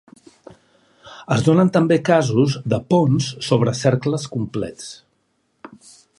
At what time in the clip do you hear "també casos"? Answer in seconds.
1.75-2.57